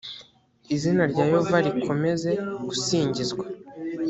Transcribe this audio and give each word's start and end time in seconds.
izina 0.75 1.03
rya 1.11 1.23
yehova 1.31 1.57
rikomeze 1.65 2.31
gusingizwa 2.67 3.43